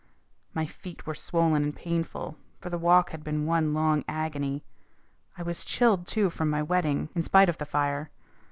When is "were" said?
1.05-1.13